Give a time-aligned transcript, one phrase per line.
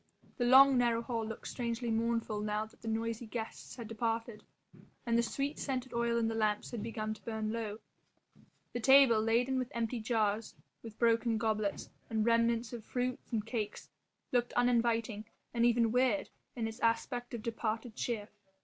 [0.37, 4.43] The long narrow hall looked strangely mournful now that the noisy guests had departed,
[5.05, 7.77] and the sweet scented oil in the lamps had begun to burn low.
[8.73, 13.91] The table, laden with empty jars, with broken goblets, and remnants of fruits and cakes,
[14.31, 18.27] looked uninviting and even weird in its aspect of departed cheer.